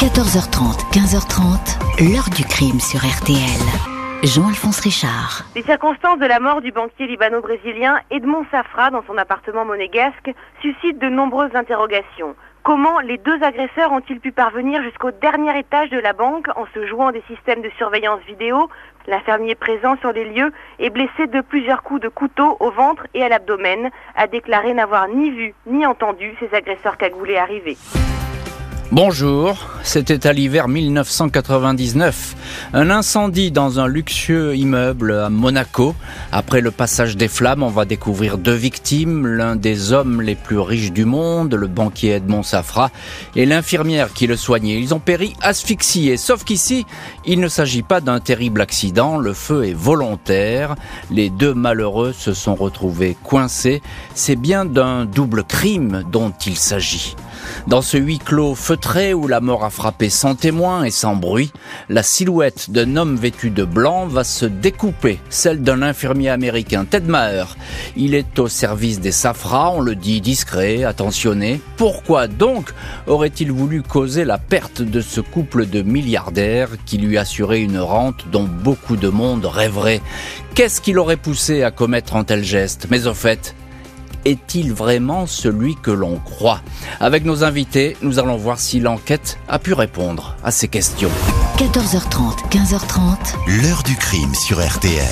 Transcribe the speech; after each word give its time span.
14h30, 0.00 0.96
15h30, 0.96 2.08
l'heure 2.10 2.30
du 2.34 2.42
crime 2.42 2.80
sur 2.80 3.00
RTL. 3.00 3.60
Jean-Alphonse 4.22 4.80
Richard. 4.80 5.44
Les 5.54 5.62
circonstances 5.62 6.18
de 6.18 6.24
la 6.24 6.40
mort 6.40 6.62
du 6.62 6.72
banquier 6.72 7.06
libano-brésilien 7.06 8.00
Edmond 8.10 8.46
Safra 8.50 8.88
dans 8.88 9.02
son 9.06 9.18
appartement 9.18 9.66
monégasque 9.66 10.32
suscitent 10.62 10.98
de 10.98 11.10
nombreuses 11.10 11.54
interrogations. 11.54 12.34
Comment 12.62 13.00
les 13.00 13.18
deux 13.18 13.42
agresseurs 13.42 13.92
ont-ils 13.92 14.20
pu 14.20 14.32
parvenir 14.32 14.82
jusqu'au 14.82 15.10
dernier 15.10 15.58
étage 15.58 15.90
de 15.90 15.98
la 15.98 16.14
banque 16.14 16.48
en 16.56 16.64
se 16.72 16.86
jouant 16.86 17.12
des 17.12 17.22
systèmes 17.28 17.60
de 17.60 17.70
surveillance 17.76 18.22
vidéo? 18.26 18.70
L'infirmier 19.06 19.54
présent 19.54 19.98
sur 20.00 20.12
les 20.12 20.24
lieux 20.24 20.50
est 20.78 20.88
blessé 20.88 21.26
de 21.26 21.42
plusieurs 21.42 21.82
coups 21.82 22.00
de 22.00 22.08
couteau 22.08 22.56
au 22.58 22.70
ventre 22.70 23.06
et 23.12 23.22
à 23.22 23.28
l'abdomen, 23.28 23.90
a 24.16 24.26
déclaré 24.26 24.72
n'avoir 24.72 25.08
ni 25.08 25.30
vu 25.30 25.52
ni 25.66 25.84
entendu 25.84 26.34
ces 26.40 26.56
agresseurs 26.56 26.96
cagoulés 26.96 27.36
arriver. 27.36 27.76
Bonjour, 28.92 29.68
c'était 29.84 30.26
à 30.26 30.32
l'hiver 30.32 30.66
1999. 30.66 32.34
Un 32.72 32.90
incendie 32.90 33.52
dans 33.52 33.78
un 33.78 33.86
luxueux 33.86 34.56
immeuble 34.56 35.12
à 35.12 35.30
Monaco. 35.30 35.94
Après 36.32 36.60
le 36.60 36.72
passage 36.72 37.16
des 37.16 37.28
flammes, 37.28 37.62
on 37.62 37.68
va 37.68 37.84
découvrir 37.84 38.36
deux 38.36 38.54
victimes, 38.54 39.28
l'un 39.28 39.54
des 39.54 39.92
hommes 39.92 40.20
les 40.20 40.34
plus 40.34 40.58
riches 40.58 40.90
du 40.90 41.04
monde, 41.04 41.54
le 41.54 41.68
banquier 41.68 42.14
Edmond 42.14 42.42
Safra, 42.42 42.90
et 43.36 43.46
l'infirmière 43.46 44.12
qui 44.12 44.26
le 44.26 44.34
soignait. 44.34 44.80
Ils 44.80 44.92
ont 44.92 44.98
péri 44.98 45.34
asphyxiés, 45.40 46.16
sauf 46.16 46.42
qu'ici, 46.42 46.84
il 47.24 47.38
ne 47.38 47.46
s'agit 47.46 47.82
pas 47.82 48.00
d'un 48.00 48.18
terrible 48.18 48.60
accident, 48.60 49.18
le 49.18 49.34
feu 49.34 49.66
est 49.66 49.72
volontaire, 49.72 50.74
les 51.12 51.30
deux 51.30 51.54
malheureux 51.54 52.12
se 52.12 52.34
sont 52.34 52.56
retrouvés 52.56 53.16
coincés, 53.22 53.82
c'est 54.16 54.34
bien 54.34 54.64
d'un 54.64 55.04
double 55.04 55.44
crime 55.44 56.02
dont 56.10 56.32
il 56.44 56.56
s'agit. 56.56 57.14
Dans 57.66 57.82
ce 57.82 57.96
huis 57.96 58.18
clos 58.18 58.54
feutré 58.54 59.14
où 59.14 59.28
la 59.28 59.40
mort 59.40 59.64
a 59.64 59.70
frappé 59.70 60.10
sans 60.10 60.34
témoin 60.34 60.84
et 60.84 60.90
sans 60.90 61.16
bruit, 61.16 61.52
la 61.88 62.02
silhouette 62.02 62.70
d'un 62.70 62.96
homme 62.96 63.16
vêtu 63.16 63.50
de 63.50 63.64
blanc 63.64 64.06
va 64.06 64.24
se 64.24 64.46
découper, 64.46 65.18
celle 65.28 65.62
d'un 65.62 65.82
infirmier 65.82 66.30
américain, 66.30 66.84
Ted 66.84 67.06
Maher. 67.08 67.56
Il 67.96 68.14
est 68.14 68.38
au 68.38 68.48
service 68.48 69.00
des 69.00 69.12
Safra, 69.12 69.70
on 69.72 69.80
le 69.80 69.94
dit 69.94 70.20
discret, 70.20 70.84
attentionné. 70.84 71.60
Pourquoi 71.76 72.26
donc 72.26 72.72
aurait-il 73.06 73.52
voulu 73.52 73.82
causer 73.82 74.24
la 74.24 74.38
perte 74.38 74.82
de 74.82 75.00
ce 75.00 75.20
couple 75.20 75.66
de 75.66 75.82
milliardaires 75.82 76.70
qui 76.86 76.98
lui 76.98 77.18
assurait 77.18 77.60
une 77.60 77.78
rente 77.78 78.24
dont 78.30 78.44
beaucoup 78.44 78.96
de 78.96 79.08
monde 79.08 79.46
rêverait? 79.46 80.00
Qu'est-ce 80.54 80.80
qui 80.80 80.92
l'aurait 80.92 81.16
poussé 81.16 81.62
à 81.62 81.70
commettre 81.70 82.16
un 82.16 82.24
tel 82.24 82.44
geste? 82.44 82.86
Mais 82.90 83.06
au 83.06 83.14
fait, 83.14 83.54
est-il 84.24 84.72
vraiment 84.72 85.26
celui 85.26 85.76
que 85.76 85.90
l'on 85.90 86.16
croit 86.16 86.60
Avec 87.00 87.24
nos 87.24 87.44
invités, 87.44 87.96
nous 88.02 88.18
allons 88.18 88.36
voir 88.36 88.58
si 88.58 88.80
l'enquête 88.80 89.38
a 89.48 89.58
pu 89.58 89.72
répondre 89.72 90.36
à 90.42 90.50
ces 90.50 90.68
questions. 90.68 91.10
14h30, 91.58 92.48
15h30. 92.50 93.62
L'heure 93.62 93.82
du 93.82 93.94
crime 93.96 94.34
sur 94.34 94.66
RTL. 94.66 95.06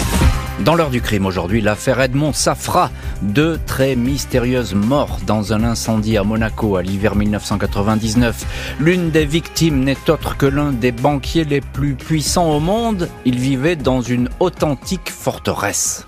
Dans 0.65 0.75
l'heure 0.75 0.91
du 0.91 1.01
crime 1.01 1.25
aujourd'hui, 1.25 1.61
l'affaire 1.61 2.01
Edmond 2.01 2.33
Safra, 2.33 2.91
deux 3.23 3.61
très 3.67 3.95
mystérieuses 3.95 4.75
morts 4.75 5.21
dans 5.25 5.53
un 5.53 5.63
incendie 5.63 6.17
à 6.17 6.25
Monaco 6.25 6.75
à 6.77 6.83
l'hiver 6.83 7.15
1999. 7.15 8.75
L'une 8.81 9.11
des 9.11 9.25
victimes 9.25 9.85
n'est 9.85 10.11
autre 10.11 10.37
que 10.37 10.47
l'un 10.47 10.73
des 10.73 10.91
banquiers 10.91 11.45
les 11.45 11.61
plus 11.61 11.95
puissants 11.95 12.51
au 12.51 12.59
monde. 12.59 13.09
Il 13.25 13.39
vivait 13.39 13.77
dans 13.77 14.01
une 14.01 14.29
authentique 14.41 15.11
forteresse. 15.11 16.08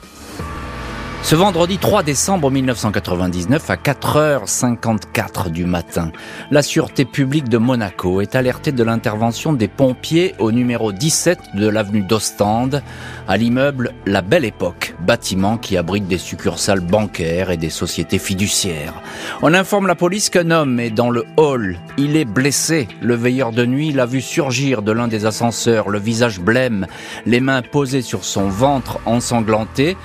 Ce 1.23 1.37
vendredi 1.37 1.79
3 1.79 2.03
décembre 2.03 2.51
1999 2.51 3.71
à 3.71 3.77
4h54 3.77 5.51
du 5.51 5.65
matin, 5.65 6.11
la 6.51 6.63
sûreté 6.63 7.05
publique 7.05 7.49
de 7.49 7.59
Monaco 7.59 8.21
est 8.21 8.35
alertée 8.35 8.73
de 8.73 8.83
l'intervention 8.83 9.53
des 9.53 9.69
pompiers 9.69 10.35
au 10.41 10.51
numéro 10.51 10.93
17 10.93 11.39
de 11.55 11.69
l'avenue 11.69 12.03
d'Ostende 12.03 12.83
à 13.29 13.37
l'immeuble 13.37 13.93
La 14.07 14.23
Belle 14.23 14.45
Époque, 14.45 14.97
bâtiment 15.07 15.57
qui 15.57 15.77
abrite 15.77 16.09
des 16.09 16.19
succursales 16.19 16.81
bancaires 16.81 17.53
et 17.53 17.57
des 17.57 17.71
sociétés 17.71 18.19
fiduciaires. 18.19 18.95
On 19.43 19.55
informe 19.55 19.87
la 19.87 19.95
police 19.95 20.31
qu'un 20.31 20.51
homme 20.51 20.81
est 20.81 20.91
dans 20.91 21.11
le 21.11 21.27
hall. 21.37 21.79
Il 21.97 22.17
est 22.17 22.25
blessé. 22.25 22.89
Le 23.03 23.15
veilleur 23.15 23.53
de 23.53 23.67
nuit 23.67 23.93
l'a 23.93 24.07
vu 24.07 24.21
surgir 24.21 24.83
de 24.83 24.91
l'un 24.91 25.07
des 25.07 25.27
ascenseurs, 25.27 25.91
le 25.91 26.01
visage 26.01 26.41
blême, 26.41 26.89
les 27.25 27.41
mains 27.41 27.63
posées 27.63 28.03
sur 28.03 28.25
son 28.25 28.49
ventre 28.49 28.99
ensanglanté, 29.07 29.97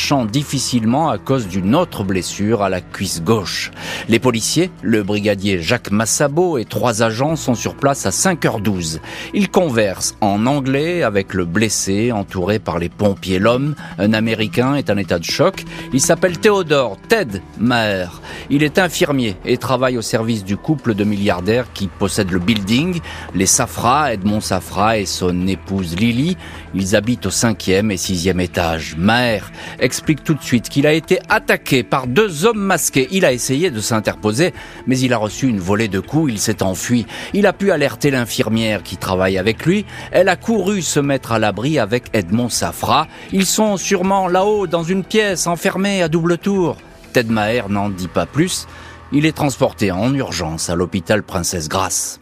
marchant 0.00 0.24
difficilement 0.24 1.10
à 1.10 1.18
cause 1.18 1.46
d'une 1.46 1.74
autre 1.74 2.04
blessure 2.04 2.62
à 2.62 2.70
la 2.70 2.80
cuisse 2.80 3.22
gauche. 3.22 3.70
Les 4.08 4.18
policiers, 4.18 4.70
le 4.80 5.02
brigadier 5.02 5.60
Jacques 5.60 5.90
Massabo 5.90 6.56
et 6.56 6.64
trois 6.64 7.02
agents 7.02 7.36
sont 7.36 7.54
sur 7.54 7.74
place 7.74 8.06
à 8.06 8.08
5h12. 8.08 9.00
Ils 9.34 9.50
conversent 9.50 10.16
en 10.22 10.46
anglais 10.46 11.02
avec 11.02 11.34
le 11.34 11.44
blessé 11.44 12.12
entouré 12.12 12.58
par 12.58 12.78
les 12.78 12.88
pompiers. 12.88 13.38
L'homme, 13.38 13.74
un 13.98 14.14
Américain, 14.14 14.74
est 14.74 14.88
en 14.88 14.96
état 14.96 15.18
de 15.18 15.24
choc. 15.24 15.64
Il 15.92 16.00
s'appelle 16.00 16.38
Théodore 16.38 16.96
Ted 17.08 17.42
Maher. 17.58 18.22
Il 18.48 18.62
est 18.62 18.78
infirmier 18.78 19.36
et 19.44 19.58
travaille 19.58 19.98
au 19.98 20.02
service 20.02 20.44
du 20.44 20.56
couple 20.56 20.94
de 20.94 21.04
milliardaires 21.04 21.66
qui 21.74 21.88
possède 21.88 22.30
le 22.30 22.38
building, 22.38 23.00
les 23.34 23.44
Safra, 23.44 24.14
Edmond 24.14 24.40
Safra 24.40 24.96
et 24.96 25.04
son 25.04 25.46
épouse 25.46 25.94
Lily. 25.94 26.38
Ils 26.74 26.96
habitent 26.96 27.26
au 27.26 27.30
cinquième 27.30 27.90
et 27.90 27.98
sixième 27.98 28.40
étage. 28.40 28.94
Maher 28.96 29.50
explique 29.90 30.22
tout 30.22 30.34
de 30.34 30.42
suite 30.42 30.68
qu'il 30.68 30.86
a 30.86 30.92
été 30.92 31.18
attaqué 31.28 31.82
par 31.82 32.06
deux 32.06 32.46
hommes 32.46 32.60
masqués. 32.60 33.08
Il 33.10 33.24
a 33.24 33.32
essayé 33.32 33.72
de 33.72 33.80
s'interposer, 33.80 34.54
mais 34.86 34.96
il 35.00 35.12
a 35.12 35.16
reçu 35.16 35.48
une 35.48 35.58
volée 35.58 35.88
de 35.88 35.98
coups, 35.98 36.32
il 36.32 36.38
s'est 36.38 36.62
enfui. 36.62 37.06
Il 37.34 37.44
a 37.44 37.52
pu 37.52 37.72
alerter 37.72 38.12
l'infirmière 38.12 38.84
qui 38.84 38.96
travaille 38.96 39.36
avec 39.36 39.66
lui. 39.66 39.84
Elle 40.12 40.28
a 40.28 40.36
couru 40.36 40.80
se 40.80 41.00
mettre 41.00 41.32
à 41.32 41.40
l'abri 41.40 41.80
avec 41.80 42.04
Edmond 42.12 42.50
Safra. 42.50 43.08
Ils 43.32 43.46
sont 43.46 43.76
sûrement 43.76 44.28
là-haut 44.28 44.68
dans 44.68 44.84
une 44.84 45.02
pièce 45.02 45.48
enfermée 45.48 46.04
à 46.04 46.08
double 46.08 46.38
tour. 46.38 46.76
Ted 47.12 47.28
Maher 47.28 47.68
n'en 47.68 47.88
dit 47.88 48.06
pas 48.06 48.26
plus. 48.26 48.68
Il 49.10 49.26
est 49.26 49.36
transporté 49.36 49.90
en 49.90 50.14
urgence 50.14 50.70
à 50.70 50.76
l'hôpital 50.76 51.24
Princesse 51.24 51.68
Grasse. 51.68 52.20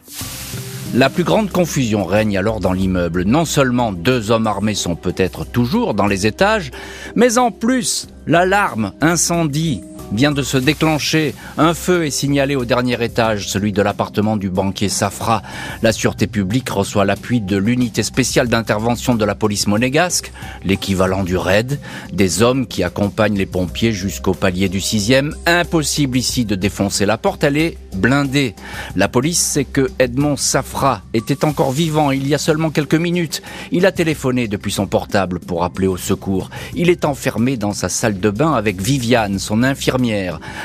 La 0.95 1.11
plus 1.11 1.23
grande 1.23 1.51
confusion 1.51 2.03
règne 2.03 2.35
alors 2.35 2.59
dans 2.59 2.73
l'immeuble. 2.73 3.23
Non 3.23 3.45
seulement 3.45 3.91
deux 3.91 4.31
hommes 4.31 4.47
armés 4.47 4.73
sont 4.73 4.95
peut-être 4.95 5.45
toujours 5.45 5.93
dans 5.93 6.07
les 6.07 6.25
étages, 6.25 6.71
mais 7.15 7.37
en 7.37 7.51
plus, 7.51 8.07
l'alarme 8.25 8.93
incendie 8.99 9.83
vient 10.11 10.31
de 10.31 10.41
se 10.41 10.57
déclencher. 10.57 11.35
Un 11.57 11.73
feu 11.73 12.05
est 12.05 12.11
signalé 12.11 12.55
au 12.55 12.65
dernier 12.65 13.03
étage, 13.03 13.47
celui 13.47 13.71
de 13.71 13.81
l'appartement 13.81 14.37
du 14.37 14.49
banquier 14.49 14.89
Safra. 14.89 15.41
La 15.81 15.91
sûreté 15.91 16.27
publique 16.27 16.69
reçoit 16.69 17.05
l'appui 17.05 17.41
de 17.41 17.57
l'unité 17.57 18.03
spéciale 18.03 18.47
d'intervention 18.47 19.15
de 19.15 19.25
la 19.25 19.35
police 19.35 19.67
monégasque, 19.67 20.31
l'équivalent 20.63 21.23
du 21.23 21.37
RAID, 21.37 21.79
des 22.11 22.41
hommes 22.41 22.67
qui 22.67 22.83
accompagnent 22.83 23.37
les 23.37 23.45
pompiers 23.45 23.91
jusqu'au 23.91 24.33
palier 24.33 24.69
du 24.69 24.81
sixième. 24.81 25.35
Impossible 25.45 26.17
ici 26.17 26.45
de 26.45 26.55
défoncer 26.55 27.05
la 27.05 27.17
porte, 27.17 27.43
elle 27.43 27.57
est 27.57 27.77
blindée. 27.95 28.55
La 28.95 29.07
police 29.07 29.39
sait 29.39 29.65
que 29.65 29.89
Edmond 29.99 30.37
Safra 30.37 31.01
était 31.13 31.45
encore 31.45 31.71
vivant 31.71 32.11
il 32.11 32.27
y 32.27 32.35
a 32.35 32.39
seulement 32.39 32.69
quelques 32.69 32.95
minutes. 32.95 33.41
Il 33.71 33.85
a 33.85 33.91
téléphoné 33.91 34.47
depuis 34.47 34.71
son 34.71 34.87
portable 34.87 35.39
pour 35.39 35.63
appeler 35.63 35.87
au 35.87 35.97
secours. 35.97 36.49
Il 36.75 36.89
est 36.89 37.05
enfermé 37.05 37.57
dans 37.57 37.73
sa 37.73 37.89
salle 37.89 38.19
de 38.19 38.29
bain 38.29 38.53
avec 38.53 38.81
Viviane, 38.81 39.39
son 39.39 39.63
infirmière 39.63 39.98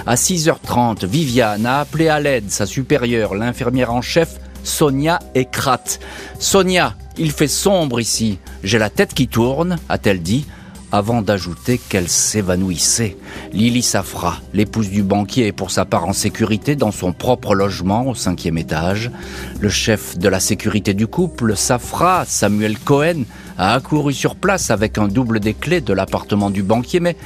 à 0.06 0.14
6h30, 0.14 1.06
Viviane 1.06 1.66
a 1.66 1.80
appelé 1.80 2.08
à 2.08 2.20
l'aide 2.20 2.50
sa 2.50 2.66
supérieure, 2.66 3.34
l'infirmière 3.34 3.92
en 3.92 4.00
chef, 4.00 4.38
Sonia 4.62 5.18
Ekrat. 5.34 5.98
Sonia, 6.38 6.94
il 7.18 7.32
fait 7.32 7.48
sombre 7.48 8.00
ici. 8.00 8.38
J'ai 8.62 8.78
la 8.78 8.90
tête 8.90 9.12
qui 9.12 9.26
tourne, 9.26 9.76
a-t-elle 9.88 10.22
dit, 10.22 10.46
avant 10.92 11.20
d'ajouter 11.20 11.78
qu'elle 11.78 12.08
s'évanouissait. 12.08 13.16
Lily 13.52 13.82
Safra, 13.82 14.40
l'épouse 14.52 14.90
du 14.90 15.02
banquier, 15.02 15.48
est 15.48 15.52
pour 15.52 15.72
sa 15.72 15.84
part 15.84 16.04
en 16.04 16.12
sécurité 16.12 16.76
dans 16.76 16.92
son 16.92 17.12
propre 17.12 17.56
logement 17.56 18.06
au 18.06 18.14
cinquième 18.14 18.58
étage. 18.58 19.10
Le 19.58 19.68
chef 19.68 20.16
de 20.16 20.28
la 20.28 20.38
sécurité 20.38 20.94
du 20.94 21.08
couple, 21.08 21.56
Safra, 21.56 22.24
Samuel 22.28 22.78
Cohen, 22.78 23.24
a 23.58 23.74
accouru 23.74 24.12
sur 24.12 24.36
place 24.36 24.70
avec 24.70 24.96
un 24.96 25.08
double 25.08 25.40
des 25.40 25.54
clés 25.54 25.80
de 25.80 25.92
l'appartement 25.92 26.50
du 26.50 26.62
banquier, 26.62 27.00
mais 27.00 27.16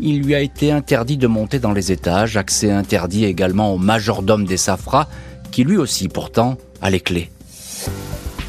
il 0.00 0.22
lui 0.22 0.34
a 0.34 0.40
été 0.40 0.72
interdit 0.72 1.16
de 1.16 1.26
monter 1.26 1.58
dans 1.58 1.72
les 1.72 1.92
étages, 1.92 2.36
accès 2.36 2.70
interdit 2.70 3.24
également 3.24 3.72
au 3.72 3.78
majordome 3.78 4.44
des 4.44 4.56
Safras, 4.56 5.08
qui 5.50 5.64
lui 5.64 5.76
aussi 5.76 6.08
pourtant 6.08 6.56
a 6.82 6.90
les 6.90 7.00
clés. 7.00 7.30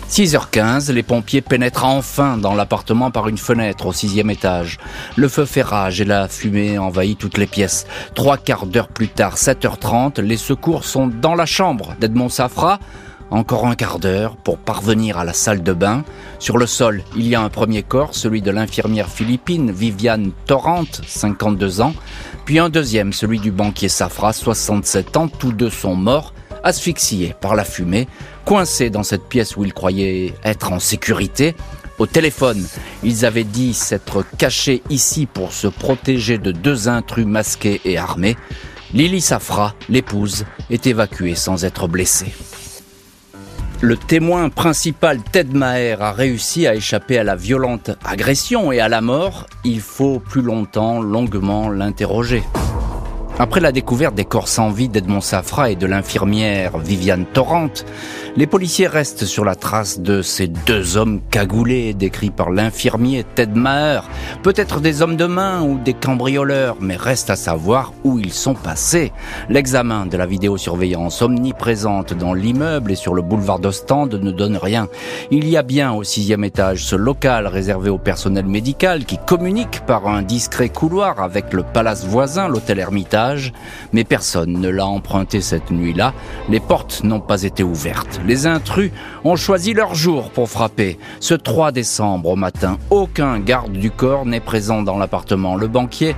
6h15, 0.09 0.92
les 0.92 1.03
pompiers 1.03 1.42
pénètrent 1.42 1.86
enfin 1.86 2.38
dans 2.38 2.53
l'appartement 2.53 3.12
par 3.12 3.27
une 3.27 3.38
fenêtre 3.38 3.88
au 3.88 3.92
sixième 3.92 4.30
étage. 4.30 4.77
Le 5.15 5.27
feu 5.27 5.45
fait 5.45 5.63
rage 5.63 6.00
et 6.00 6.06
la 6.06 6.27
fumée 6.27 6.77
envahit 6.77 7.18
toutes 7.18 7.38
les 7.38 7.48
pièces. 7.48 7.86
Trois 8.13 8.38
quarts 8.38 8.68
d'heure 8.68 8.88
plus 8.88 9.09
tard, 9.09 9.36
7h30, 9.36 10.21
les 10.21 10.38
secours 10.38 10.86
sont 10.86 11.07
dans 11.07 11.36
la 11.36 11.45
chambre 11.45 11.95
d'Edmond 12.00 12.30
Safra, 12.30 12.80
encore 13.31 13.68
un 13.68 13.75
quart 13.75 14.00
d'heure 14.00 14.38
pour 14.38 14.57
parvenir 14.57 15.18
à 15.18 15.24
la 15.24 15.33
salle 15.33 15.63
de 15.63 15.74
bain. 15.74 16.04
Sur 16.39 16.57
le 16.57 16.68
sol, 16.68 17.04
il 17.16 17.27
y 17.27 17.36
a 17.36 17.42
un 17.42 17.50
premier 17.50 17.83
corps, 17.83 18.16
celui 18.16 18.42
de 18.42 18.51
l'infirmière 18.51 19.10
philippine 19.10 19.72
Viviane 19.72 20.31
Torrent, 20.45 20.86
52 21.06 21.81
ans, 21.81 21.94
puis 22.45 22.60
un 22.60 22.69
deuxième, 22.69 23.13
celui 23.13 23.39
du 23.39 23.51
banquier 23.51 23.89
Safra, 23.89 24.33
67 24.33 25.18
ans, 25.18 25.27
tous 25.27 25.51
deux 25.51 25.69
sont 25.69 25.95
morts 25.95 26.33
asphyxié 26.63 27.36
par 27.39 27.56
la 27.56 27.63
fumée, 27.63 28.07
coincé 28.44 28.89
dans 28.89 29.04
cette 29.04 29.30
pièce 29.30 29.56
où 29.56 29.63
il 29.63 29.74
croyait 29.74 30.33
être 30.44 30.72
en 30.72 30.80
sécurité. 30.80 31.56
Au 32.00 32.07
téléphone, 32.07 32.68
ils 33.04 33.25
avaient 33.25 33.45
dit 33.45 33.74
s'être 33.74 34.25
cachés 34.38 34.83
ici 34.89 35.27
pour 35.27 35.54
se 35.54 35.68
protéger 35.68 36.38
de 36.38 36.51
deux 36.51 36.89
intrus 36.89 37.25
masqués 37.25 37.80
et 37.86 37.98
armés. 37.98 38.36
Lily 38.94 39.22
Safra, 39.22 39.75
l'épouse, 39.89 40.45
est 40.69 40.88
évacuée 40.88 41.36
sans 41.36 41.63
être 41.63 41.88
blessée. 41.88 42.33
Le 43.81 43.98
témoin 43.98 44.50
principal, 44.50 45.22
Ted 45.22 45.56
Maher, 45.56 46.01
a 46.01 46.13
réussi 46.13 46.66
à 46.66 46.75
échapper 46.75 47.18
à 47.18 47.24
la 47.24 47.36
violente 47.36 47.92
agression 48.06 48.72
et 48.72 48.80
à 48.80 48.88
la 48.88 49.01
mort. 49.01 49.48
Il 49.66 49.81
faut 49.81 50.19
plus 50.19 50.42
longtemps, 50.42 51.01
longuement 51.01 51.69
l'interroger. 51.69 52.44
Après 53.38 53.60
la 53.60 53.74
découverte 53.74 54.16
des 54.16 54.24
corps 54.24 54.48
sans 54.48 54.69
vie 54.69 54.88
d'Edmond 54.88 55.19
Safra 55.19 55.69
et 55.69 55.75
de 55.75 55.86
l'infirmière 55.86 56.77
Viviane 56.77 57.25
Torrent, 57.25 57.68
les 58.38 58.48
policiers 58.48 58.88
restent 58.88 59.24
sur 59.24 59.46
la 59.46 59.56
trace 59.56 60.02
de 60.02 60.22
ces 60.22 60.48
deux 60.48 60.98
hommes 60.98 61.22
cagoulés 61.32 61.94
décrits 61.94 62.32
par 62.32 62.50
l'infirmier 62.50 63.24
Ted 63.36 63.54
Maher. 63.58 64.10
Peut-être 64.44 64.82
des 64.82 65.02
hommes 65.02 65.16
de 65.16 65.26
main 65.26 65.62
ou 65.62 65.80
des 65.80 65.94
cambrioleurs, 65.94 66.76
mais 66.82 66.98
reste 66.98 67.30
à 67.30 67.38
savoir 67.38 67.94
où 68.04 68.20
ils 68.20 68.34
sont 68.34 68.54
passés. 68.54 69.14
L'examen 69.50 70.06
de 70.06 70.18
la 70.18 70.26
vidéosurveillance 70.26 71.22
omniprésente 71.22 72.14
dans 72.14 72.34
l'immeuble 72.34 72.92
et 72.92 72.96
sur 72.96 73.14
le 73.14 73.22
boulevard 73.22 73.60
d'Ostende 73.60 74.16
ne 74.16 74.32
donne 74.32 74.58
rien. 74.58 74.90
Il 75.32 75.48
y 75.48 75.56
a 75.56 75.64
bien 75.64 75.94
au 75.94 76.04
sixième 76.04 76.44
étage 76.44 76.84
ce 76.84 76.98
local 76.98 77.48
réservé 77.48 77.90
au 77.90 77.98
personnel 77.98 78.46
médical 78.46 79.06
qui 79.06 79.18
communique 79.18 79.82
par 79.86 80.08
un 80.08 80.24
discret 80.24 80.68
couloir 80.68 81.22
avec 81.22 81.54
le 81.54 81.64
palace 81.64 82.06
voisin, 82.06 82.50
l'hôtel 82.50 82.80
Hermitage, 82.80 83.54
mais 83.94 84.04
personne 84.04 84.60
ne 84.60 84.70
l'a 84.70 84.88
emprunté 84.88 85.40
cette 85.40 85.72
nuit-là. 85.72 86.14
Les 86.50 86.60
portes 86.60 87.02
n'ont 87.06 87.22
pas 87.22 87.44
été 87.44 87.64
ouvertes. 87.64 88.20
Les 88.27 88.48
intrus 88.48 88.92
ont 89.24 89.36
choisi 89.36 89.74
leur 89.74 89.94
jour 89.94 90.31
pour 90.31 90.50
frapper. 90.50 90.98
Ce 91.19 91.36
3 91.36 91.72
décembre 91.72 92.30
au 92.30 92.36
matin, 92.36 92.80
aucun 92.89 93.39
garde 93.39 93.74
du 93.74 93.92
corps 93.92 94.25
n'est 94.25 94.39
présent 94.39 94.81
dans 94.81 94.98
l'appartement. 94.98 95.56
Le 95.56 95.68
banquier 95.68 96.16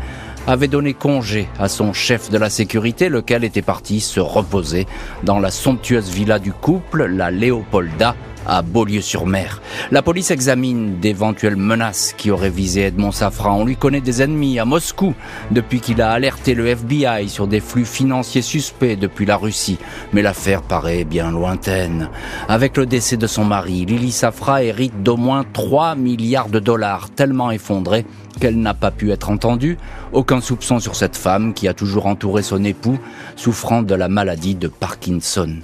avait 0.48 0.70
donné 0.70 0.94
congé 0.94 1.50
à 1.60 1.68
son 1.68 1.92
chef 1.92 2.30
de 2.30 2.38
la 2.38 2.50
sécurité, 2.50 3.10
lequel 3.10 3.44
était 3.44 3.62
parti 3.62 4.00
se 4.00 4.22
reposer 4.22 4.88
dans 5.24 5.40
la 5.40 5.52
somptueuse 5.52 6.10
villa 6.10 6.40
du 6.40 6.54
couple, 6.54 7.06
la 7.08 7.30
Léopolda, 7.30 8.16
à 8.48 8.62
Beaulieu-sur-Mer. 8.62 9.62
La 9.92 10.02
police 10.02 10.32
examine 10.32 11.00
d'éventuelles 11.00 11.58
menaces 11.58 12.14
qui 12.18 12.32
auraient 12.32 12.50
visé 12.50 12.84
Edmond 12.84 13.12
Safra. 13.12 13.54
On 13.54 13.66
lui 13.66 13.76
connaît 13.76 14.02
des 14.02 14.22
ennemis 14.22 14.58
à 14.58 14.66
Moscou 14.66 15.14
depuis 15.52 15.82
qu'il 15.82 16.02
a 16.02 16.12
alerté 16.12 16.54
le 16.54 16.66
FBI 16.68 17.30
sur 17.30 17.48
des 17.48 17.60
flux 17.60 17.86
financiers 17.86 18.42
suspects 18.42 18.96
depuis 18.96 19.26
la 19.26 19.38
Russie. 19.38 19.78
Mais 20.14 20.22
l'affaire 20.22 20.62
paraît 20.62 21.04
bien 21.04 21.32
lointaine. 21.32 22.10
Avec 22.48 22.78
le 22.78 22.86
décès 22.86 23.18
de 23.18 23.28
son 23.28 23.46
mari, 23.46 23.86
Lily 23.86 24.12
Safra 24.12 24.64
hérite 24.64 25.04
d'au 25.04 25.18
moins 25.18 25.44
3 25.54 25.96
milliards 25.96 26.50
de 26.50 26.60
dollars, 26.60 27.10
tellement 27.10 27.52
effondrés 27.52 28.06
qu'elle 28.40 28.60
n'a 28.60 28.74
pas 28.74 28.92
pu 28.92 29.12
être 29.12 29.30
entendue. 29.30 29.78
Aucun 30.14 30.42
soupçon 30.42 30.80
sur 30.80 30.96
cette 30.96 31.18
femme 31.18 31.54
qui 31.54 31.68
a 31.68 31.74
toujours 31.74 32.06
entouré 32.06 32.44
son 32.44 32.64
époux, 32.64 33.00
souffrant 33.36 33.82
de 33.82 33.96
la 33.96 34.08
maladie 34.08 34.56
de 34.56 34.68
Parkinson. 34.68 35.58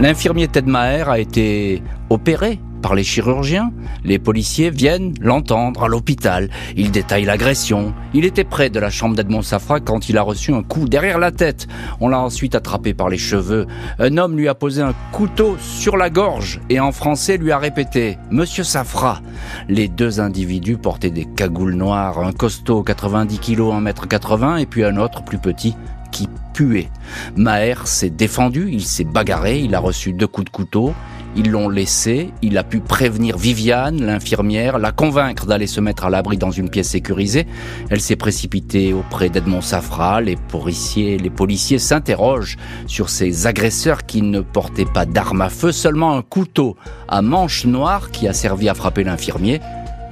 L'infirmier 0.00 0.48
Ted 0.48 0.66
Maher 0.66 1.10
a 1.10 1.18
été 1.18 1.82
opéré 2.08 2.58
par 2.80 2.94
les 2.94 3.04
chirurgiens. 3.04 3.70
Les 4.02 4.18
policiers 4.18 4.70
viennent 4.70 5.12
l'entendre 5.20 5.84
à 5.84 5.88
l'hôpital. 5.88 6.48
Il 6.74 6.90
détaille 6.90 7.26
l'agression. 7.26 7.92
Il 8.14 8.24
était 8.24 8.44
près 8.44 8.70
de 8.70 8.80
la 8.80 8.88
chambre 8.88 9.14
d'Edmond 9.14 9.42
Safra 9.42 9.78
quand 9.78 10.08
il 10.08 10.16
a 10.16 10.22
reçu 10.22 10.54
un 10.54 10.62
coup 10.62 10.88
derrière 10.88 11.18
la 11.18 11.32
tête. 11.32 11.66
On 12.00 12.08
l'a 12.08 12.18
ensuite 12.18 12.54
attrapé 12.54 12.94
par 12.94 13.10
les 13.10 13.18
cheveux. 13.18 13.66
Un 13.98 14.16
homme 14.16 14.38
lui 14.38 14.48
a 14.48 14.54
posé 14.54 14.80
un 14.80 14.94
couteau 15.12 15.58
sur 15.60 15.98
la 15.98 16.08
gorge 16.08 16.62
et 16.70 16.80
en 16.80 16.92
français 16.92 17.36
lui 17.36 17.52
a 17.52 17.58
répété 17.58 18.16
Monsieur 18.30 18.64
Safra. 18.64 19.20
Les 19.68 19.88
deux 19.88 20.18
individus 20.18 20.78
portaient 20.78 21.10
des 21.10 21.26
cagoules 21.26 21.74
noires, 21.74 22.20
un 22.20 22.32
costaud 22.32 22.82
90 22.82 23.38
kg, 23.38 23.60
1 23.70 23.84
m 23.84 23.92
80 24.08 24.56
et 24.56 24.66
puis 24.66 24.82
un 24.82 24.96
autre 24.96 25.22
plus 25.22 25.38
petit 25.38 25.76
qui 26.10 26.26
puait. 26.52 26.88
Maher 27.36 27.86
s'est 27.86 28.10
défendu, 28.10 28.68
il 28.70 28.84
s'est 28.84 29.04
bagarré, 29.04 29.60
il 29.60 29.74
a 29.74 29.80
reçu 29.80 30.12
deux 30.12 30.26
coups 30.26 30.46
de 30.46 30.50
couteau, 30.50 30.94
ils 31.36 31.50
l'ont 31.50 31.68
laissé, 31.68 32.30
il 32.42 32.58
a 32.58 32.64
pu 32.64 32.80
prévenir 32.80 33.38
Viviane, 33.38 34.02
l'infirmière, 34.02 34.78
la 34.78 34.90
convaincre 34.90 35.46
d'aller 35.46 35.68
se 35.68 35.80
mettre 35.80 36.04
à 36.04 36.10
l'abri 36.10 36.36
dans 36.36 36.50
une 36.50 36.68
pièce 36.68 36.88
sécurisée. 36.88 37.46
Elle 37.88 38.00
s'est 38.00 38.16
précipitée 38.16 38.92
auprès 38.92 39.28
d'Edmond 39.28 39.60
Safra, 39.60 40.20
les 40.20 40.36
policiers, 40.36 41.18
les 41.18 41.30
policiers 41.30 41.78
s'interrogent 41.78 42.56
sur 42.86 43.10
ces 43.10 43.46
agresseurs 43.46 44.06
qui 44.06 44.22
ne 44.22 44.40
portaient 44.40 44.84
pas 44.84 45.06
d'armes 45.06 45.42
à 45.42 45.50
feu, 45.50 45.70
seulement 45.70 46.16
un 46.16 46.22
couteau 46.22 46.76
à 47.08 47.22
manche 47.22 47.64
noire 47.64 48.10
qui 48.10 48.26
a 48.26 48.32
servi 48.32 48.68
à 48.68 48.74
frapper 48.74 49.04
l'infirmier 49.04 49.60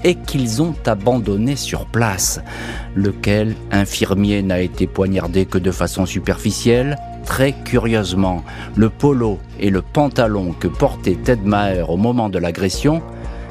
et 0.04 0.14
qu'ils 0.14 0.62
ont 0.62 0.74
abandonné 0.86 1.56
sur 1.56 1.86
place, 1.86 2.40
lequel 2.94 3.54
infirmier 3.70 4.42
n'a 4.42 4.60
été 4.60 4.86
poignardé 4.86 5.46
que 5.46 5.58
de 5.58 5.70
façon 5.70 6.06
superficielle? 6.06 6.96
Très 7.24 7.52
curieusement, 7.52 8.42
le 8.76 8.88
polo 8.88 9.38
et 9.60 9.70
le 9.70 9.82
pantalon 9.82 10.54
que 10.58 10.68
portait 10.68 11.16
Ted 11.16 11.42
Maher 11.44 11.90
au 11.90 11.96
moment 11.96 12.28
de 12.28 12.38
l'agression, 12.38 13.02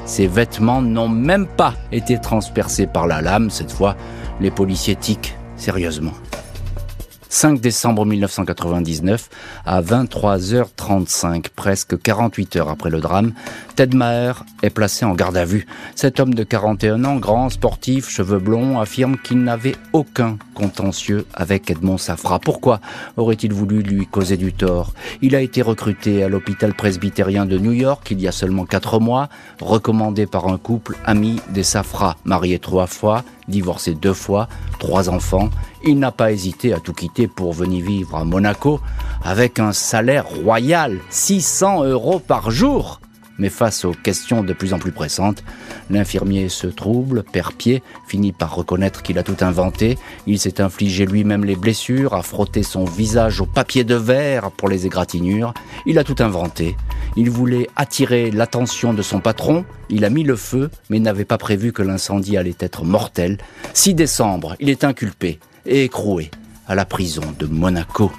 ces 0.04 0.26
vêtements 0.26 0.82
n'ont 0.82 1.08
même 1.08 1.46
pas 1.46 1.74
été 1.92 2.18
transpercés 2.18 2.86
par 2.86 3.06
la 3.06 3.20
lame. 3.20 3.50
Cette 3.50 3.70
fois, 3.70 3.96
les 4.40 4.50
policiers 4.50 4.96
tiquent 4.96 5.34
sérieusement. 5.56 6.14
5 7.30 7.60
décembre 7.60 8.06
1999, 8.06 9.28
à 9.66 9.82
23h35, 9.82 11.48
presque 11.54 12.00
48 12.00 12.56
heures 12.56 12.70
après 12.70 12.88
le 12.88 13.00
drame, 13.00 13.34
Ted 13.78 13.96
Maher 13.96 14.44
est 14.64 14.70
placé 14.70 15.04
en 15.04 15.14
garde 15.14 15.36
à 15.36 15.44
vue. 15.44 15.64
Cet 15.94 16.18
homme 16.18 16.34
de 16.34 16.42
41 16.42 17.04
ans, 17.04 17.14
grand, 17.14 17.48
sportif, 17.48 18.08
cheveux 18.08 18.40
blonds, 18.40 18.80
affirme 18.80 19.16
qu'il 19.16 19.44
n'avait 19.44 19.76
aucun 19.92 20.36
contentieux 20.52 21.26
avec 21.32 21.70
Edmond 21.70 21.96
Safra. 21.96 22.40
Pourquoi 22.40 22.80
aurait-il 23.16 23.52
voulu 23.52 23.82
lui 23.82 24.04
causer 24.08 24.36
du 24.36 24.52
tort? 24.52 24.94
Il 25.22 25.36
a 25.36 25.40
été 25.40 25.62
recruté 25.62 26.24
à 26.24 26.28
l'hôpital 26.28 26.74
presbytérien 26.74 27.46
de 27.46 27.56
New 27.56 27.70
York 27.70 28.08
il 28.10 28.20
y 28.20 28.26
a 28.26 28.32
seulement 28.32 28.64
4 28.64 28.98
mois, 28.98 29.28
recommandé 29.60 30.26
par 30.26 30.48
un 30.48 30.58
couple 30.58 30.96
ami 31.04 31.40
des 31.50 31.62
Safra, 31.62 32.16
marié 32.24 32.58
trois 32.58 32.88
fois, 32.88 33.22
divorcé 33.46 33.94
deux 33.94 34.12
fois, 34.12 34.48
trois 34.80 35.08
enfants. 35.08 35.50
Il 35.84 36.00
n'a 36.00 36.10
pas 36.10 36.32
hésité 36.32 36.72
à 36.72 36.80
tout 36.80 36.94
quitter 36.94 37.28
pour 37.28 37.52
venir 37.52 37.84
vivre 37.84 38.16
à 38.16 38.24
Monaco 38.24 38.80
avec 39.22 39.60
un 39.60 39.70
salaire 39.72 40.26
royal, 40.26 40.98
600 41.10 41.84
euros 41.84 42.18
par 42.18 42.50
jour. 42.50 42.98
Mais 43.38 43.48
face 43.48 43.84
aux 43.84 43.92
questions 43.92 44.42
de 44.42 44.52
plus 44.52 44.74
en 44.74 44.78
plus 44.78 44.92
pressantes, 44.92 45.44
l'infirmier 45.90 46.48
se 46.48 46.66
trouble, 46.66 47.22
perd 47.22 47.54
pied, 47.54 47.82
finit 48.06 48.32
par 48.32 48.54
reconnaître 48.54 49.02
qu'il 49.02 49.18
a 49.18 49.22
tout 49.22 49.36
inventé. 49.40 49.98
Il 50.26 50.38
s'est 50.38 50.60
infligé 50.60 51.06
lui-même 51.06 51.44
les 51.44 51.56
blessures, 51.56 52.14
a 52.14 52.22
frotté 52.22 52.62
son 52.62 52.84
visage 52.84 53.40
au 53.40 53.46
papier 53.46 53.84
de 53.84 53.94
verre 53.94 54.50
pour 54.50 54.68
les 54.68 54.86
égratignures. 54.86 55.54
Il 55.86 55.98
a 55.98 56.04
tout 56.04 56.16
inventé. 56.18 56.76
Il 57.16 57.30
voulait 57.30 57.68
attirer 57.76 58.30
l'attention 58.30 58.92
de 58.92 59.02
son 59.02 59.20
patron. 59.20 59.64
Il 59.88 60.04
a 60.04 60.10
mis 60.10 60.24
le 60.24 60.36
feu, 60.36 60.70
mais 60.90 60.98
n'avait 60.98 61.24
pas 61.24 61.38
prévu 61.38 61.72
que 61.72 61.82
l'incendie 61.82 62.36
allait 62.36 62.56
être 62.58 62.84
mortel. 62.84 63.38
6 63.74 63.94
décembre, 63.94 64.56
il 64.60 64.68
est 64.68 64.84
inculpé 64.84 65.38
et 65.66 65.84
écroué 65.84 66.30
à 66.66 66.74
la 66.74 66.84
prison 66.84 67.22
de 67.38 67.46
Monaco. 67.46 68.12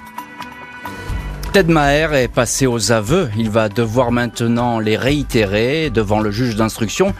Ted 1.52 1.68
Maher 1.68 2.14
est 2.14 2.28
passé 2.28 2.68
aux 2.68 2.92
aveux. 2.92 3.28
Il 3.36 3.50
va 3.50 3.68
devoir 3.68 4.12
maintenant 4.12 4.78
les 4.78 4.96
réitérer 4.96 5.90
devant 5.90 6.20
le 6.20 6.30
juge 6.30 6.54
d'instruction 6.54 7.12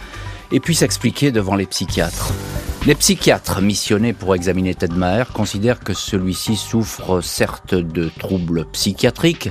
et 0.53 0.61
puis 0.61 0.77
s'expliquer 0.77 1.33
devant 1.33 1.57
les 1.57 1.67
psychiatres. 1.67 2.33
Les 2.87 2.95
psychiatres 2.95 3.61
missionnés 3.61 4.13
pour 4.13 4.37
examiner 4.37 4.77
Ted 4.77 4.95
Maher 4.95 5.33
considèrent 5.33 5.81
que 5.81 5.95
celui-ci 5.95 6.55
souffre 6.55 7.21
certes 7.23 7.75
de 7.75 8.09
troubles 8.21 8.67
psychiatriques, 8.67 9.51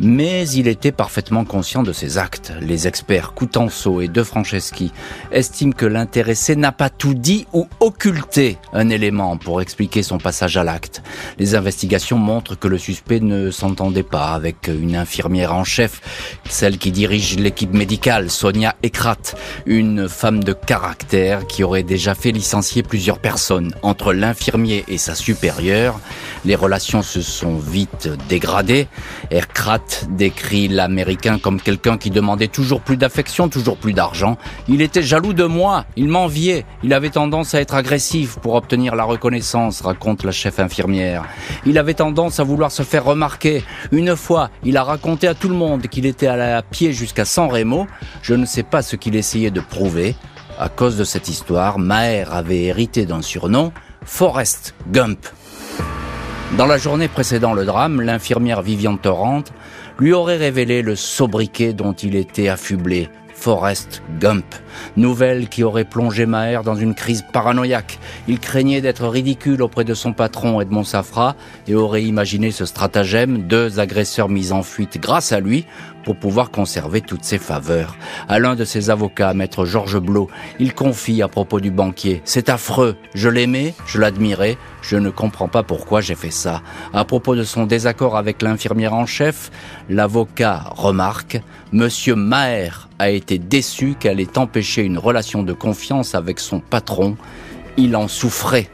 mais 0.00 0.48
il 0.48 0.66
était 0.66 0.92
parfaitement 0.92 1.44
conscient 1.44 1.82
de 1.82 1.92
ses 1.92 2.16
actes. 2.16 2.52
Les 2.60 2.88
experts 2.88 3.34
Coutenceau 3.34 4.00
et 4.00 4.08
De 4.08 4.22
Franceschi 4.22 4.92
estiment 5.30 5.72
que 5.72 5.84
l'intéressé 5.84 6.56
n'a 6.56 6.72
pas 6.72 6.88
tout 6.88 7.14
dit 7.14 7.46
ou 7.52 7.68
occulté 7.80 8.56
un 8.72 8.88
élément 8.88 9.36
pour 9.36 9.60
expliquer 9.60 10.02
son 10.02 10.18
passage 10.18 10.56
à 10.56 10.64
l'acte. 10.64 11.02
Les 11.38 11.54
investigations 11.54 12.16
montrent 12.16 12.58
que 12.58 12.68
le 12.68 12.78
suspect 12.78 13.20
ne 13.20 13.50
s'entendait 13.50 14.02
pas 14.02 14.32
avec 14.32 14.68
une 14.68 14.96
infirmière 14.96 15.54
en 15.54 15.64
chef, 15.64 16.00
celle 16.48 16.78
qui 16.78 16.92
dirige 16.92 17.36
l'équipe 17.36 17.74
médicale, 17.74 18.30
Sonia 18.30 18.76
Ekrat, 18.82 19.34
une 19.66 20.08
femme 20.08 20.42
de 20.42 20.54
caractère 20.54 21.46
qui 21.46 21.62
aurait 21.62 21.82
déjà 21.82 22.14
fait 22.14 22.32
licencier 22.32 22.82
plusieurs 22.82 23.18
personnes. 23.18 23.74
Entre 23.82 24.14
l'infirmier 24.14 24.84
et 24.88 24.96
sa 24.96 25.14
supérieure, 25.14 26.00
les 26.46 26.54
relations 26.54 27.02
se 27.02 27.20
sont 27.20 27.56
vite 27.56 28.08
dégradées. 28.28 28.88
Ekrat 29.30 29.89
décrit 30.08 30.68
l'Américain 30.68 31.38
comme 31.38 31.60
quelqu'un 31.60 31.98
qui 31.98 32.10
demandait 32.10 32.48
toujours 32.48 32.80
plus 32.80 32.96
d'affection, 32.96 33.48
toujours 33.48 33.76
plus 33.76 33.92
d'argent. 33.92 34.36
Il 34.68 34.82
était 34.82 35.02
jaloux 35.02 35.32
de 35.32 35.44
moi, 35.44 35.84
il 35.96 36.08
m'enviait, 36.08 36.64
il 36.82 36.92
avait 36.92 37.10
tendance 37.10 37.54
à 37.54 37.60
être 37.60 37.74
agressif 37.74 38.38
pour 38.40 38.54
obtenir 38.54 38.96
la 38.96 39.04
reconnaissance, 39.04 39.80
raconte 39.80 40.24
la 40.24 40.32
chef 40.32 40.58
infirmière. 40.58 41.24
Il 41.66 41.78
avait 41.78 41.94
tendance 41.94 42.40
à 42.40 42.44
vouloir 42.44 42.70
se 42.70 42.82
faire 42.82 43.04
remarquer. 43.04 43.62
Une 43.92 44.16
fois, 44.16 44.50
il 44.64 44.76
a 44.76 44.84
raconté 44.84 45.28
à 45.28 45.34
tout 45.34 45.48
le 45.48 45.54
monde 45.54 45.82
qu'il 45.88 46.06
était 46.06 46.26
à 46.26 46.62
pied 46.62 46.92
jusqu'à 46.92 47.24
San 47.24 47.50
Remo. 47.50 47.86
Je 48.22 48.34
ne 48.34 48.44
sais 48.44 48.62
pas 48.62 48.82
ce 48.82 48.96
qu'il 48.96 49.16
essayait 49.16 49.50
de 49.50 49.60
prouver. 49.60 50.14
À 50.58 50.68
cause 50.68 50.96
de 50.98 51.04
cette 51.04 51.28
histoire, 51.28 51.78
Maher 51.78 52.26
avait 52.32 52.64
hérité 52.64 53.06
d'un 53.06 53.22
surnom, 53.22 53.72
Forrest 54.04 54.74
Gump. 54.92 55.26
Dans 56.58 56.66
la 56.66 56.78
journée 56.78 57.06
précédant 57.06 57.54
le 57.54 57.64
drame, 57.64 58.00
l'infirmière 58.00 58.60
Viviane 58.60 58.98
Torrent 58.98 59.44
lui 60.00 60.12
aurait 60.12 60.38
révélé 60.38 60.80
le 60.80 60.96
sobriquet 60.96 61.74
dont 61.74 61.92
il 61.92 62.16
était 62.16 62.48
affublé, 62.48 63.08
Forrest 63.40 64.02
Gump. 64.20 64.44
Nouvelle 64.98 65.48
qui 65.48 65.64
aurait 65.64 65.84
plongé 65.84 66.26
Maher 66.26 66.62
dans 66.62 66.74
une 66.74 66.94
crise 66.94 67.24
paranoïaque. 67.32 67.98
Il 68.28 68.38
craignait 68.38 68.82
d'être 68.82 69.06
ridicule 69.08 69.62
auprès 69.62 69.84
de 69.84 69.94
son 69.94 70.12
patron 70.12 70.60
Edmond 70.60 70.84
Safra 70.84 71.36
et 71.66 71.74
aurait 71.74 72.04
imaginé 72.04 72.50
ce 72.50 72.66
stratagème, 72.66 73.38
deux 73.48 73.80
agresseurs 73.80 74.28
mis 74.28 74.52
en 74.52 74.62
fuite 74.62 75.00
grâce 75.00 75.32
à 75.32 75.40
lui 75.40 75.64
pour 76.04 76.16
pouvoir 76.16 76.50
conserver 76.50 77.00
toutes 77.00 77.24
ses 77.24 77.38
faveurs. 77.38 77.96
À 78.28 78.38
l'un 78.38 78.56
de 78.56 78.64
ses 78.64 78.90
avocats, 78.90 79.34
maître 79.34 79.64
Georges 79.64 80.00
Blot, 80.00 80.28
il 80.58 80.74
confie 80.74 81.22
à 81.22 81.28
propos 81.28 81.60
du 81.60 81.70
banquier, 81.70 82.22
c'est 82.24 82.48
affreux, 82.48 82.96
je 83.14 83.28
l'aimais, 83.28 83.74
je 83.86 83.98
l'admirais, 83.98 84.56
je 84.82 84.96
ne 84.96 85.10
comprends 85.10 85.48
pas 85.48 85.62
pourquoi 85.62 86.00
j'ai 86.00 86.14
fait 86.14 86.30
ça. 86.30 86.62
À 86.94 87.04
propos 87.04 87.36
de 87.36 87.42
son 87.42 87.66
désaccord 87.66 88.16
avec 88.16 88.42
l'infirmière 88.42 88.94
en 88.94 89.06
chef, 89.06 89.50
l'avocat 89.88 90.64
remarque, 90.70 91.40
Monsieur 91.72 92.16
Maher 92.16 92.88
a 92.98 93.10
été 93.10 93.38
déçu 93.38 93.94
qu'elle 93.98 94.18
ait 94.18 94.38
empêché 94.38 94.82
une 94.82 94.98
relation 94.98 95.44
de 95.44 95.52
confiance 95.52 96.16
avec 96.16 96.40
son 96.40 96.58
patron. 96.58 97.16
Il 97.76 97.94
en 97.94 98.08
souffrait. 98.08 98.68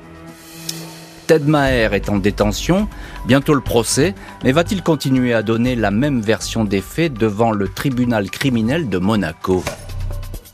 Ted 1.27 1.45
Maher 1.45 1.93
est 1.93 2.09
en 2.09 2.17
détention, 2.17 2.89
bientôt 3.27 3.53
le 3.53 3.61
procès, 3.61 4.15
mais 4.45 4.53
va-t-il 4.53 4.83
continuer 4.83 5.35
à 5.35 5.43
donner 5.43 5.77
la 5.77 5.91
même 5.91 6.23
version 6.23 6.65
des 6.65 6.81
faits 6.81 7.13
devant 7.13 7.51
le 7.51 7.69
tribunal 7.69 8.31
criminel 8.31 8.89
de 8.89 8.97
Monaco? 8.97 9.63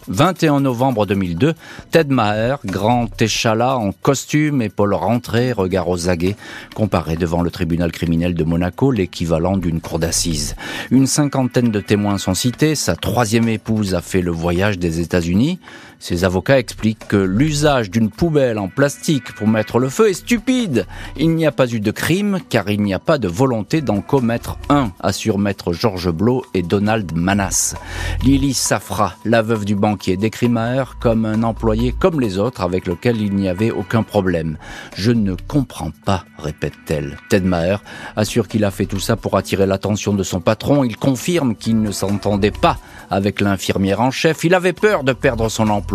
21 0.09 0.61
novembre 0.61 1.07
2002, 1.07 1.55
Ted 1.91 2.13
Maher, 2.13 2.59
grand 2.65 3.09
échalas 3.21 3.77
en 3.77 3.93
costume, 3.93 4.61
épaule 4.61 4.95
rentrée, 4.95 5.53
regard 5.53 5.89
aux 5.89 6.09
aguets, 6.09 6.37
comparé 6.75 7.17
devant 7.17 7.43
le 7.43 7.51
tribunal 7.51 7.93
criminel 7.93 8.35
de 8.35 8.45
Monaco, 8.45 8.91
l'équivalent 8.91 9.57
d'une 9.57 9.81
cour 9.81 9.99
d'assises. 9.99 10.57
Une 10.91 11.07
cinquantaine 11.07 11.71
de 11.71 11.81
témoins 11.81 12.19
sont 12.19 12.35
cités, 12.35 12.75
sa 12.75 12.97
troisième 12.97 13.49
épouse 13.49 13.95
a 13.95 14.01
fait 14.01 14.23
le 14.23 14.33
voyage 14.33 14.79
des 14.79 15.01
États-Unis, 15.01 15.61
ses 16.03 16.25
avocats 16.25 16.59
expliquent 16.59 17.07
que 17.07 17.17
l'usage 17.17 17.89
d'une 17.89 18.11
poubelle 18.11 18.59
en 18.59 18.67
plastique 18.67 19.33
pour 19.37 19.47
mettre 19.47 19.79
le 19.79 19.89
feu 19.89 20.09
est 20.09 20.15
stupide. 20.15 20.85
Il 21.17 21.37
n'y 21.37 21.47
a 21.47 21.53
pas 21.53 21.73
eu 21.73 21.79
de 21.79 21.93
crime 21.93 22.41
car 22.49 22.69
il 22.71 22.83
n'y 22.83 22.93
a 22.93 22.99
pas 22.99 23.19
de 23.19 23.29
volonté 23.29 23.83
d'en 23.83 24.01
commettre 24.01 24.59
un, 24.69 24.91
assurent 24.99 25.39
maître 25.39 25.73
Georges 25.73 26.11
Blot 26.11 26.45
et 26.55 26.63
Donald 26.63 27.13
Manas. 27.15 27.77
Lily 28.25 28.53
Safra, 28.53 29.15
la 29.25 29.43
veuve 29.43 29.65
du 29.65 29.77
banquier, 29.77 30.17
décrit 30.17 30.49
Maher 30.49 30.97
comme 30.99 31.25
un 31.25 31.45
employé 31.45 31.95
comme 31.97 32.19
les 32.19 32.37
autres 32.37 32.63
avec 32.63 32.89
lequel 32.89 33.21
il 33.21 33.37
n'y 33.37 33.49
avait 33.49 33.71
aucun 33.71 34.03
problème. 34.03 34.59
Je 34.97 35.13
ne 35.13 35.37
comprends 35.47 35.93
pas, 36.05 36.25
répète-t-elle. 36.37 37.17
Ted 37.29 37.47
Maher 37.47 37.81
assure 38.17 38.49
qu'il 38.49 38.65
a 38.65 38.73
fait 38.73 38.87
tout 38.87 38.99
ça 38.99 39.15
pour 39.15 39.37
attirer 39.37 39.67
l'attention 39.67 40.15
de 40.15 40.25
son 40.25 40.41
patron. 40.41 40.83
Il 40.83 40.97
confirme 40.97 41.55
qu'il 41.55 41.81
ne 41.81 41.93
s'entendait 41.93 42.51
pas 42.51 42.79
avec 43.09 43.41
l'infirmière 43.41 44.01
en 44.01 44.11
chef. 44.11 44.43
Il 44.43 44.55
avait 44.55 44.73
peur 44.73 45.05
de 45.05 45.13
perdre 45.13 45.49
son 45.49 45.69
emploi 45.69 45.92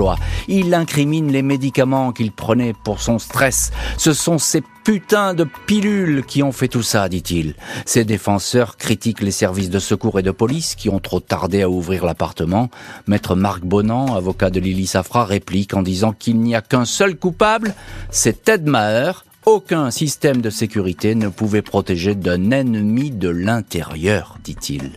il 0.47 0.73
incrimine 0.73 1.31
les 1.31 1.41
médicaments 1.41 2.11
qu'il 2.11 2.31
prenait 2.31 2.73
pour 2.73 3.01
son 3.01 3.19
stress. 3.19 3.71
Ce 3.97 4.13
sont 4.13 4.37
ces 4.37 4.61
putains 4.83 5.33
de 5.33 5.45
pilules 5.65 6.23
qui 6.25 6.43
ont 6.43 6.51
fait 6.51 6.67
tout 6.67 6.83
ça, 6.83 7.09
dit-il. 7.09 7.55
Ses 7.85 8.05
défenseurs 8.05 8.77
critiquent 8.77 9.21
les 9.21 9.31
services 9.31 9.69
de 9.69 9.79
secours 9.79 10.19
et 10.19 10.23
de 10.23 10.31
police 10.31 10.75
qui 10.75 10.89
ont 10.89 10.99
trop 10.99 11.19
tardé 11.19 11.61
à 11.61 11.69
ouvrir 11.69 12.05
l'appartement. 12.05 12.69
Maître 13.07 13.35
Marc 13.35 13.63
Bonan, 13.63 14.15
avocat 14.15 14.49
de 14.49 14.59
Lily 14.59 14.87
Safra, 14.87 15.25
réplique 15.25 15.73
en 15.73 15.81
disant 15.81 16.13
qu'il 16.13 16.39
n'y 16.39 16.55
a 16.55 16.61
qu'un 16.61 16.85
seul 16.85 17.17
coupable, 17.17 17.75
c'est 18.11 18.43
Ted 18.43 18.69
Maher. 18.69 19.25
Aucun 19.45 19.91
système 19.91 20.41
de 20.41 20.49
sécurité 20.49 21.15
ne 21.15 21.29
pouvait 21.29 21.61
protéger 21.61 22.15
d'un 22.15 22.51
ennemi 22.51 23.11
de 23.11 23.29
l'intérieur, 23.29 24.37
dit-il. 24.43 24.91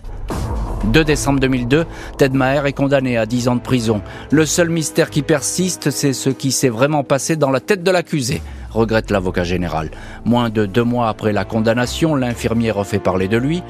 2 0.84 1.04
décembre 1.04 1.40
2002, 1.40 1.86
Ted 2.16 2.36
Maher 2.36 2.66
est 2.66 2.72
condamné 2.72 3.16
à 3.16 3.26
10 3.26 3.48
ans 3.48 3.56
de 3.56 3.60
prison. 3.60 4.02
Le 4.30 4.46
seul 4.46 4.70
mystère 4.70 5.10
qui 5.10 5.22
persiste, 5.22 5.90
c'est 5.90 6.12
ce 6.12 6.30
qui 6.30 6.52
s'est 6.52 6.68
vraiment 6.68 7.04
passé 7.04 7.36
dans 7.36 7.50
la 7.50 7.60
tête 7.60 7.82
de 7.82 7.90
l'accusé 7.90 8.42
regrette 8.70 9.10
l'avocat 9.10 9.44
général. 9.44 9.90
Moins 10.24 10.48
de 10.48 10.66
deux 10.66 10.84
mois 10.84 11.08
après 11.08 11.32
la 11.32 11.44
condamnation, 11.44 12.14
l'infirmier 12.14 12.70
refait 12.70 12.98
parler 12.98 13.28
de 13.28 13.36
lui. 13.36 13.62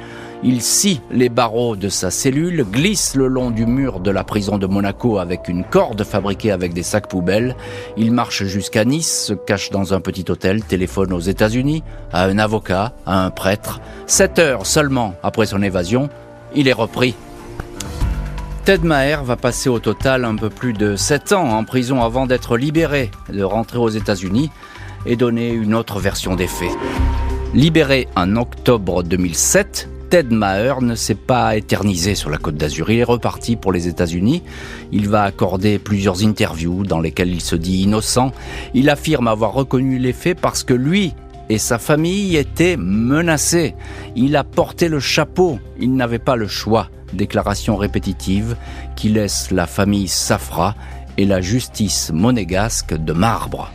Il 0.42 0.62
scie 0.62 1.02
les 1.10 1.28
barreaux 1.28 1.76
de 1.76 1.90
sa 1.90 2.10
cellule, 2.10 2.64
glisse 2.64 3.14
le 3.14 3.26
long 3.26 3.50
du 3.50 3.66
mur 3.66 4.00
de 4.00 4.10
la 4.10 4.24
prison 4.24 4.56
de 4.56 4.66
Monaco 4.66 5.18
avec 5.18 5.48
une 5.48 5.64
corde 5.64 6.02
fabriquée 6.02 6.50
avec 6.50 6.72
des 6.72 6.82
sacs 6.82 7.08
poubelles. 7.08 7.56
Il 7.98 8.10
marche 8.10 8.44
jusqu'à 8.44 8.86
Nice, 8.86 9.26
se 9.26 9.34
cache 9.34 9.70
dans 9.70 9.92
un 9.92 10.00
petit 10.00 10.24
hôtel, 10.30 10.64
téléphone 10.64 11.12
aux 11.12 11.20
États-Unis, 11.20 11.82
à 12.10 12.24
un 12.24 12.38
avocat, 12.38 12.94
à 13.04 13.22
un 13.24 13.30
prêtre. 13.30 13.80
Sept 14.06 14.38
heures 14.38 14.64
seulement 14.64 15.14
après 15.22 15.44
son 15.44 15.62
évasion, 15.62 16.08
il 16.54 16.68
est 16.68 16.72
repris. 16.72 17.14
Ted 18.64 18.86
Maher 18.86 19.24
va 19.24 19.36
passer 19.36 19.68
au 19.68 19.78
total 19.78 20.24
un 20.24 20.36
peu 20.36 20.50
plus 20.50 20.72
de 20.72 20.94
7 20.94 21.32
ans 21.32 21.48
en 21.58 21.64
prison 21.64 22.02
avant 22.02 22.26
d'être 22.26 22.56
libéré, 22.56 23.10
de 23.32 23.42
rentrer 23.42 23.78
aux 23.78 23.88
États-Unis 23.88 24.50
et 25.06 25.16
donner 25.16 25.50
une 25.50 25.74
autre 25.74 25.98
version 25.98 26.36
des 26.36 26.46
faits. 26.46 26.76
Libéré 27.54 28.06
en 28.16 28.36
octobre 28.36 29.02
2007, 29.02 29.88
Ted 30.10 30.34
Maher 30.34 30.82
ne 30.82 30.94
s'est 30.94 31.14
pas 31.14 31.56
éternisé 31.56 32.14
sur 32.14 32.30
la 32.30 32.36
côte 32.36 32.56
d'Azur. 32.56 32.90
Il 32.90 32.98
est 32.98 33.04
reparti 33.04 33.56
pour 33.56 33.72
les 33.72 33.88
États-Unis. 33.88 34.42
Il 34.92 35.08
va 35.08 35.22
accorder 35.22 35.78
plusieurs 35.78 36.24
interviews 36.24 36.84
dans 36.84 37.00
lesquelles 37.00 37.32
il 37.32 37.40
se 37.40 37.56
dit 37.56 37.82
innocent. 37.82 38.32
Il 38.74 38.90
affirme 38.90 39.28
avoir 39.28 39.52
reconnu 39.52 39.98
les 39.98 40.12
faits 40.12 40.38
parce 40.40 40.64
que 40.64 40.74
lui 40.74 41.14
et 41.50 41.58
sa 41.58 41.78
famille 41.78 42.36
était 42.36 42.76
menacée. 42.78 43.74
Il 44.14 44.36
a 44.36 44.44
porté 44.44 44.88
le 44.88 45.00
chapeau, 45.00 45.58
il 45.80 45.94
n'avait 45.94 46.20
pas 46.20 46.36
le 46.36 46.46
choix. 46.46 46.88
Déclaration 47.12 47.76
répétitive 47.76 48.56
qui 48.94 49.08
laisse 49.08 49.50
la 49.50 49.66
famille 49.66 50.06
Safra 50.06 50.76
et 51.18 51.26
la 51.26 51.40
justice 51.40 52.12
monégasque 52.14 52.94
de 52.94 53.12
marbre. 53.12 53.72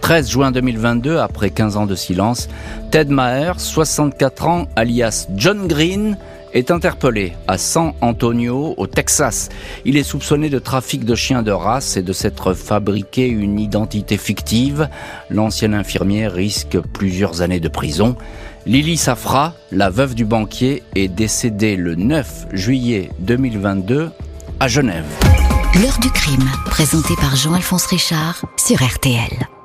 13 0.00 0.30
juin 0.30 0.50
2022, 0.52 1.18
après 1.18 1.50
15 1.50 1.76
ans 1.76 1.86
de 1.86 1.94
silence, 1.94 2.48
Ted 2.90 3.12
Maher, 3.12 3.60
64 3.60 4.46
ans, 4.46 4.66
alias 4.74 5.26
John 5.36 5.66
Green, 5.66 6.16
est 6.52 6.70
interpellé 6.70 7.32
à 7.48 7.58
San 7.58 7.92
Antonio, 8.00 8.74
au 8.76 8.86
Texas. 8.86 9.48
Il 9.84 9.96
est 9.96 10.02
soupçonné 10.02 10.48
de 10.48 10.58
trafic 10.58 11.04
de 11.04 11.14
chiens 11.14 11.42
de 11.42 11.50
race 11.50 11.96
et 11.96 12.02
de 12.02 12.12
s'être 12.12 12.54
fabriqué 12.54 13.28
une 13.28 13.58
identité 13.58 14.16
fictive. 14.16 14.88
L'ancienne 15.30 15.74
infirmière 15.74 16.32
risque 16.32 16.78
plusieurs 16.92 17.42
années 17.42 17.60
de 17.60 17.68
prison. 17.68 18.16
Lily 18.66 18.96
Safra, 18.96 19.54
la 19.70 19.90
veuve 19.90 20.14
du 20.14 20.24
banquier, 20.24 20.82
est 20.94 21.08
décédée 21.08 21.76
le 21.76 21.94
9 21.94 22.48
juillet 22.52 23.10
2022 23.20 24.10
à 24.58 24.68
Genève. 24.68 25.06
L'heure 25.80 25.98
du 26.00 26.10
crime, 26.10 26.48
présenté 26.66 27.14
par 27.16 27.36
Jean-Alphonse 27.36 27.86
Richard 27.86 28.44
sur 28.56 28.82
RTL. 28.82 29.55